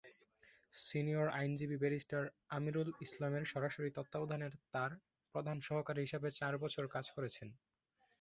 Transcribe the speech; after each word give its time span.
Senior 0.73 1.27
আইনজীবী 1.31 1.77
barrister 1.79 2.23
আমীর-উল-ইসলামের 2.49 3.43
সরাসরি 3.45 3.89
তত্ত্বাবধানে 3.91 4.47
তাঁর 4.73 4.91
প্রধান 5.35 5.57
সহকারী 5.67 5.99
হিসেবে 6.01 6.27
চার 6.39 6.53
বছর 6.63 6.83
কাজ 6.87 7.05
করেছেন। 7.15 7.47